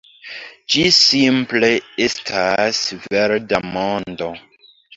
[0.75, 1.69] Ĝi simple
[2.07, 4.35] estas verda mondo